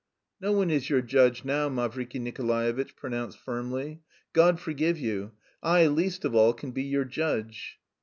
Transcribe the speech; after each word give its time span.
"No 0.39 0.51
one 0.53 0.71
is 0.71 0.89
your 0.89 1.03
judge 1.03 1.45
now," 1.45 1.69
Mavriky 1.69 2.19
Nikolaevitch 2.19 2.95
pronounced 2.95 3.37
firmly. 3.37 4.01
"God 4.33 4.59
forgive 4.59 4.97
you. 4.97 5.33
I 5.61 5.85
least 5.85 6.25
of 6.25 6.33
all 6.33 6.53
can 6.53 6.71
be 6.71 6.81
your 6.81 7.05
judge." 7.05 7.77